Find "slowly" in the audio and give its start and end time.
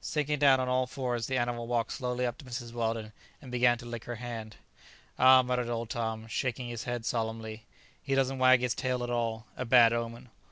1.90-2.24